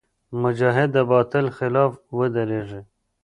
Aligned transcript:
مجاهد 0.41 0.89
د 0.93 0.97
باطل 1.11 1.45
خلاف 1.57 1.91
ودریږي. 2.17 2.81